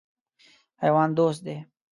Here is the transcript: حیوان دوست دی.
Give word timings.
حیوان 0.81 1.09
دوست 1.17 1.37
دی. 1.45 1.57